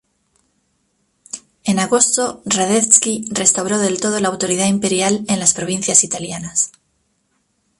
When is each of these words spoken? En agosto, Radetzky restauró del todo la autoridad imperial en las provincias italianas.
En 1.63 1.77
agosto, 1.77 2.41
Radetzky 2.45 3.25
restauró 3.29 3.77
del 3.77 3.99
todo 4.01 4.19
la 4.19 4.29
autoridad 4.29 4.65
imperial 4.65 5.23
en 5.27 5.37
las 5.39 5.53
provincias 5.53 6.03
italianas. 6.03 6.71